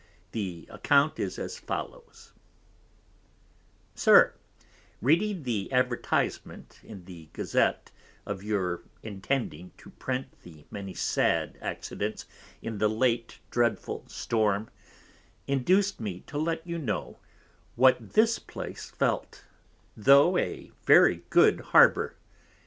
The 0.31 0.67
Account 0.71 1.19
is 1.19 1.37
as 1.37 1.59
follows_, 1.61 2.31
SIR, 3.93 4.33
Reading 4.99 5.43
the 5.43 5.71
Advertisement 5.71 6.79
in 6.83 7.05
the 7.05 7.29
Gazette, 7.33 7.91
of 8.25 8.41
your 8.41 8.81
intending 9.03 9.73
to 9.77 9.91
Print 9.91 10.41
the 10.41 10.65
many 10.71 10.95
sad 10.95 11.59
Accidents 11.61 12.25
in 12.63 12.79
the 12.79 12.89
late 12.89 13.37
dreadful 13.51 14.03
Storm, 14.07 14.71
induced 15.45 15.99
me 15.99 16.21
to 16.21 16.39
let 16.39 16.65
you 16.65 16.79
know 16.79 17.19
what 17.75 18.13
this 18.13 18.39
place 18.39 18.89
felt, 18.89 19.45
tho 19.95 20.35
a 20.35 20.71
very 20.83 21.21
good 21.29 21.59
Harbour. 21.59 22.15